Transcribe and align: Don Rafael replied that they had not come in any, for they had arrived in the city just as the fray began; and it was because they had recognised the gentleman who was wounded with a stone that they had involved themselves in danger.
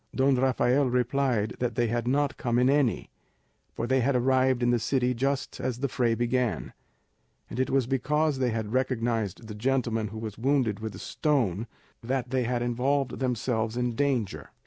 Don 0.15 0.35
Rafael 0.35 0.89
replied 0.89 1.53
that 1.59 1.75
they 1.75 1.85
had 1.85 2.07
not 2.07 2.35
come 2.35 2.57
in 2.57 2.71
any, 2.71 3.11
for 3.75 3.85
they 3.85 3.99
had 3.99 4.15
arrived 4.15 4.63
in 4.63 4.71
the 4.71 4.79
city 4.79 5.13
just 5.13 5.59
as 5.59 5.77
the 5.77 5.87
fray 5.87 6.15
began; 6.15 6.73
and 7.51 7.59
it 7.59 7.69
was 7.69 7.85
because 7.85 8.39
they 8.39 8.49
had 8.49 8.73
recognised 8.73 9.45
the 9.47 9.53
gentleman 9.53 10.07
who 10.07 10.17
was 10.17 10.39
wounded 10.39 10.79
with 10.79 10.95
a 10.95 10.97
stone 10.97 11.67
that 12.01 12.31
they 12.31 12.45
had 12.45 12.63
involved 12.63 13.19
themselves 13.19 13.77
in 13.77 13.93
danger. 13.93 14.49